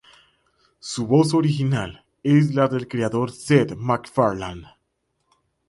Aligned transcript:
Su 0.79 1.05
voz 1.05 1.35
original 1.35 2.03
es 2.23 2.55
la 2.55 2.67
del 2.67 2.87
creador 2.87 3.29
Seth 3.31 3.75
MacFarlane. 3.75 4.65